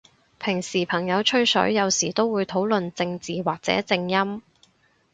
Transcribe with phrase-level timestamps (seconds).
[0.39, 4.41] 平時朋友吹水，有時都會討論正字或者正音？